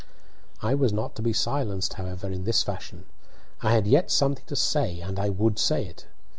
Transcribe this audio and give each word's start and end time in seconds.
I 0.63 0.73
was 0.73 0.91
not 0.91 1.13
to 1.17 1.21
be 1.21 1.31
silenced, 1.31 1.93
however, 1.93 2.27
in 2.31 2.43
this 2.43 2.63
fashion. 2.63 3.05
I 3.61 3.73
had 3.73 3.85
yet 3.85 4.09
something 4.09 4.45
to 4.47 4.55
say, 4.55 4.99
and 4.99 5.19
I 5.19 5.29
would 5.29 5.59
say 5.59 5.85
it. 5.85 6.07